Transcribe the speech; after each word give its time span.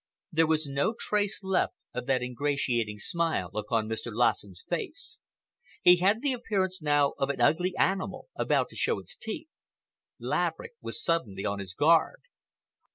There 0.31 0.47
was 0.47 0.65
no 0.65 0.95
trace 0.97 1.43
left 1.43 1.75
of 1.93 2.07
that 2.07 2.23
ingratiating 2.23 2.97
smile 2.97 3.51
upon 3.55 3.87
Mr. 3.87 4.11
Lassen's 4.11 4.65
face. 4.67 5.19
He 5.83 5.97
had 5.97 6.23
the 6.23 6.33
appearance 6.33 6.81
now 6.81 7.11
of 7.19 7.29
an 7.29 7.39
ugly 7.39 7.77
animal 7.77 8.27
about 8.35 8.69
to 8.69 8.75
show 8.75 8.97
its 8.99 9.15
teeth. 9.15 9.49
Laverick 10.17 10.73
was 10.81 11.03
suddenly 11.03 11.45
on 11.45 11.59
his 11.59 11.75
guard. 11.75 12.21